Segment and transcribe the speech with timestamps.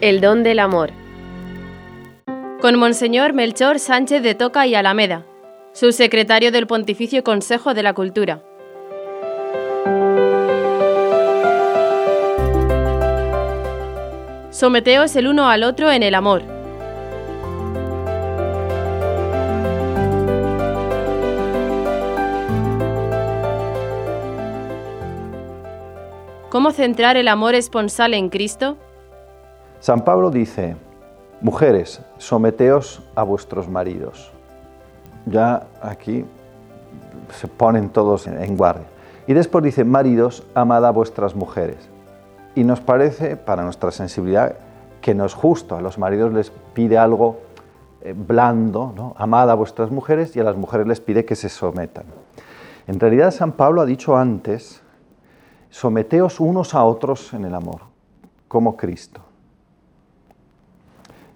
[0.00, 0.92] El don del amor.
[2.62, 5.26] Con Monseñor Melchor Sánchez de Toca y Alameda,
[5.74, 8.42] subsecretario del Pontificio Consejo de la Cultura.
[14.50, 16.44] Someteos el uno al otro en el amor.
[26.48, 28.78] ¿Cómo centrar el amor esponsal en Cristo?
[29.80, 30.76] San Pablo dice,
[31.40, 34.30] mujeres, someteos a vuestros maridos.
[35.24, 36.26] Ya aquí
[37.30, 38.86] se ponen todos en guardia.
[39.26, 41.88] Y después dice, maridos, amad a vuestras mujeres.
[42.54, 44.56] Y nos parece, para nuestra sensibilidad,
[45.00, 45.76] que no es justo.
[45.76, 47.38] A los maridos les pide algo
[48.02, 49.14] eh, blando, ¿no?
[49.16, 52.04] amad a vuestras mujeres, y a las mujeres les pide que se sometan.
[52.86, 54.82] En realidad San Pablo ha dicho antes,
[55.70, 57.80] someteos unos a otros en el amor,
[58.46, 59.22] como Cristo.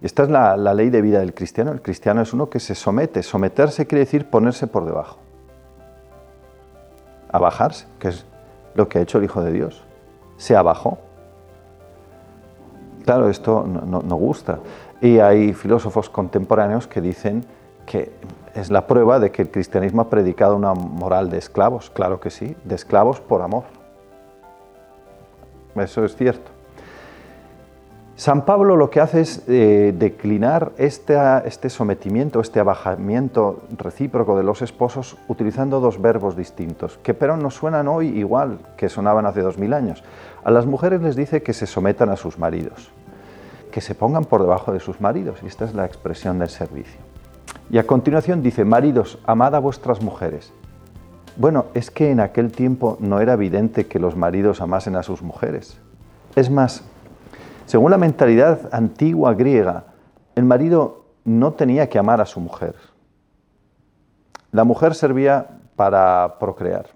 [0.03, 1.73] Esta es la, la, ley de vida del cristiano.
[1.73, 3.23] El cristiano es uno que se somete.
[3.23, 5.19] Someterse quiere decir ponerse por debajo.
[7.33, 8.27] Abajarse, que es
[8.75, 9.85] lo que ha hecho el Hijo de Dios.
[10.37, 10.99] Se abajó.
[13.05, 14.61] Claro, esto no, no, gusta.
[15.01, 17.45] Y hay filósofos contemporáneos que dicen
[17.87, 18.13] que
[18.55, 21.91] es la prueba de que el cristianismo ha predicado una moral de esclavos.
[21.91, 23.65] Claro que sí, de esclavos por amor.
[25.77, 26.54] Eso es cierto.
[28.17, 34.45] San Pablo lo que hace es eh, declinar este, este sometimiento, este abajamiento recíproco de
[34.45, 39.41] los esposos utilizando dos verbos distintos, que pero no suenan hoy igual que sonaban hace
[39.41, 40.05] dos mil años.
[40.45, 42.93] A las mujeres les dice que se sometan a sus maridos,
[43.73, 47.01] que se pongan por debajo de sus maridos, y esta es la expresión del servicio.
[47.69, 50.53] Y a continuación dice, maridos, amad a vuestras mujeres.
[51.37, 55.21] Bueno, es que en aquel tiempo no era evidente que los maridos amasen a sus
[55.21, 55.81] mujeres.
[56.37, 56.85] Es más,
[57.67, 59.85] según la mentalidad antigua griega,
[60.35, 62.75] el marido no tenía que amar a su mujer.
[64.53, 66.87] La mujer servía para procrear.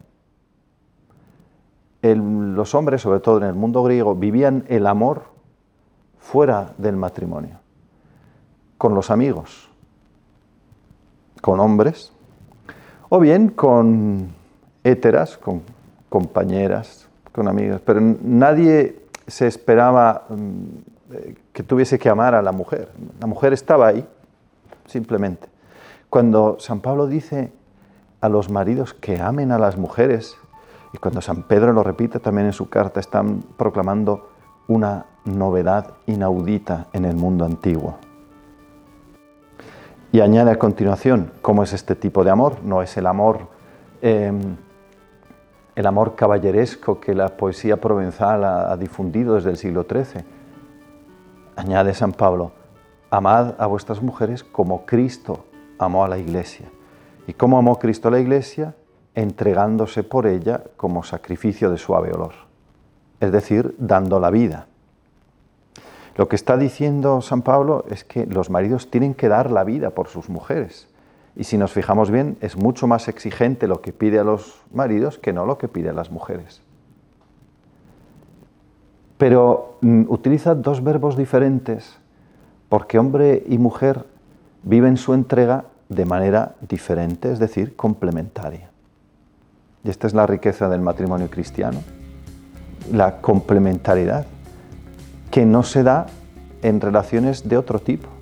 [2.02, 5.24] los hombres, sobre todo en el mundo griego, vivían el amor
[6.18, 7.58] fuera del matrimonio,
[8.76, 9.68] con los amigos,
[11.40, 12.12] con hombres,
[13.08, 14.28] o bien con
[14.84, 15.62] héteras, con
[16.08, 21.12] compañeras, con amigas, pero nadie se esperaba mm,
[21.52, 22.88] que tuviese que amar a la mujer.
[23.20, 24.06] La mujer estaba ahí,
[24.86, 25.48] simplemente.
[26.10, 27.52] Cuando San Pablo dice
[28.20, 30.36] a los maridos que amen a las mujeres,
[30.92, 34.30] y cuando San Pedro lo repite también en su carta, están proclamando
[34.66, 37.98] una novedad inaudita en el mundo antiguo.
[40.10, 42.62] Y añade a continuación, ¿cómo es este tipo de amor?
[42.64, 43.48] No es el amor
[44.00, 44.56] em,
[45.78, 50.24] el amor caballeresco que la poesía provenzal ha, difundido desde el siglo XIII.
[51.54, 52.50] Añade San Pablo,
[53.10, 55.44] amad a vuestras mujeres como Cristo
[55.78, 56.66] amó a la iglesia.
[57.28, 58.74] ¿Y cómo amó Cristo a la iglesia?
[59.14, 62.34] Entregándose por ella como sacrificio de suave olor,
[63.20, 64.66] es decir, dando la vida.
[66.16, 69.90] Lo que está diciendo San Pablo es que los maridos tienen que dar la vida
[69.90, 70.88] por sus mujeres.
[71.38, 75.18] Y si nos fijamos bien, es mucho más exigente lo que pide a los maridos
[75.18, 76.62] que no lo que pide a las mujeres.
[79.18, 81.96] Pero mm, utiliza dos verbos diferentes
[82.68, 84.04] porque hombre y mujer
[84.64, 88.70] viven su entrega de manera diferente, es decir, complementaria.
[89.84, 91.78] Y esta es la riqueza del matrimonio cristiano,
[92.92, 94.26] la complementariedad,
[95.30, 96.06] que no se da
[96.62, 98.17] en relaciones de otro tipo.